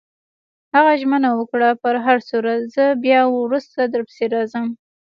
هغه 0.75 0.91
ژمنه 1.01 1.29
وکړه: 1.39 1.69
په 1.81 1.89
هرصورت، 2.05 2.61
زه 2.75 2.85
بیا 3.03 3.21
وروسته 3.39 3.79
درپسې 3.93 4.25
راځم. 4.33 4.67